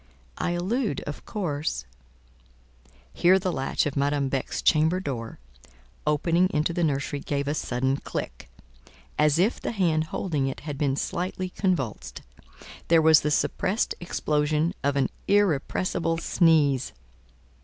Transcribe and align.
I 0.39 0.53
allude, 0.53 1.01
of 1.01 1.23
course—" 1.27 1.85
Here 3.13 3.37
the 3.37 3.51
latch 3.51 3.85
of 3.85 3.95
Madame 3.95 4.29
Beck's 4.29 4.63
chamber 4.63 4.99
door 4.99 5.37
(opening 6.07 6.49
into 6.51 6.73
the 6.73 6.83
nursery) 6.83 7.19
gave 7.19 7.47
a 7.47 7.53
sudden 7.53 7.97
click, 7.97 8.49
as 9.19 9.37
if 9.37 9.61
the 9.61 9.73
hand 9.73 10.05
holding 10.05 10.47
it 10.47 10.61
had 10.61 10.75
been 10.79 10.95
slightly 10.95 11.49
convulsed; 11.49 12.23
there 12.87 12.99
was 12.99 13.21
the 13.21 13.29
suppressed 13.29 13.93
explosion 13.99 14.73
of 14.83 14.95
an 14.95 15.07
irrepressible 15.27 16.17
sneeze. 16.17 16.93